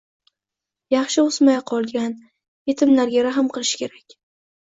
yaxshi 0.95 1.23
o'smay 1.23 1.59
qolgan. 1.73 2.15
Yetimlarga 2.71 3.27
rahm 3.29 3.53
qilish 3.59 3.77
kerak. 3.85 4.19